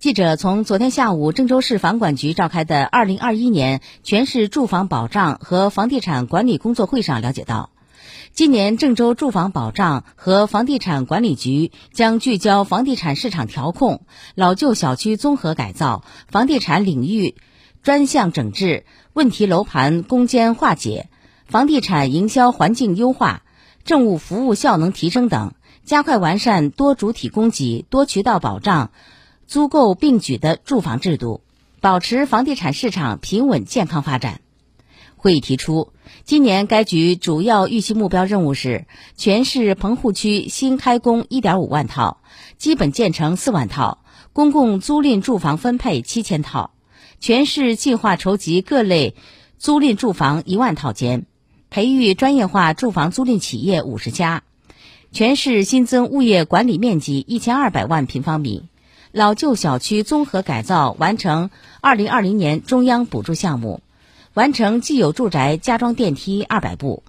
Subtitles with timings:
[0.00, 7.68] 记者从昨天下午郑州市房管局召开的二零二一年全市住房保障和房地产管理工作会上了解到，
[8.32, 17.34] 今年郑州住房保障和房地产管理局将聚焦房地产市场调控、老旧小区综合改造、房地产领域
[17.82, 21.10] 专项整治、问题楼盘攻坚化解、
[21.44, 23.42] 房地产营销环境优化、
[23.84, 25.52] 政务服务效能提升等，
[25.84, 28.92] 加快完善多主体供给、多渠道保障。
[29.50, 31.40] 租购并举的住房制度，
[31.80, 34.42] 保持房地产市场平稳健康发展。
[35.16, 35.92] 会议提出，
[36.22, 38.86] 今年该局主要预期目标任务是：
[39.16, 42.18] 全市棚户区新开工1.5万套，
[42.58, 43.98] 基本建成4万套，
[44.32, 46.70] 公共租赁住房分配7000套；
[47.18, 49.16] 全市计划筹集各类
[49.58, 51.26] 租赁住房1万套间，
[51.70, 54.42] 培育专业化住房租赁企业50家；
[55.10, 58.69] 全市新增物业管理面积1200万平方米。
[59.12, 63.80] 老旧小区综合改造完成二零二零年中央补助项目，
[64.34, 67.02] 完成既有住宅加装电梯二百部。